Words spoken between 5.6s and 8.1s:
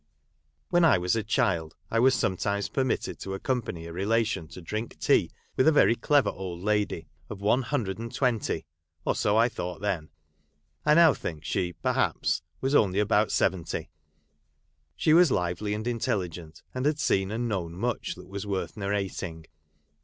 a very clever old lady, of one hundred